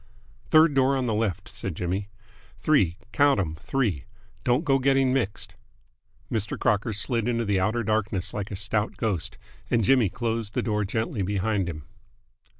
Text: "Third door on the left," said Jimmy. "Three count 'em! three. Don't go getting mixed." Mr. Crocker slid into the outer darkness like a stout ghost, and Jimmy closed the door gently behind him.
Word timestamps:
"Third 0.49 0.73
door 0.73 0.97
on 0.97 1.05
the 1.05 1.13
left," 1.13 1.47
said 1.49 1.75
Jimmy. 1.75 2.09
"Three 2.59 2.97
count 3.11 3.39
'em! 3.39 3.55
three. 3.57 4.05
Don't 4.43 4.65
go 4.65 4.79
getting 4.79 5.13
mixed." 5.13 5.53
Mr. 6.31 6.57
Crocker 6.57 6.91
slid 6.91 7.27
into 7.27 7.45
the 7.45 7.59
outer 7.59 7.83
darkness 7.83 8.33
like 8.33 8.49
a 8.49 8.55
stout 8.55 8.97
ghost, 8.97 9.37
and 9.69 9.83
Jimmy 9.83 10.09
closed 10.09 10.55
the 10.55 10.63
door 10.63 10.85
gently 10.85 11.21
behind 11.21 11.69
him. 11.69 11.83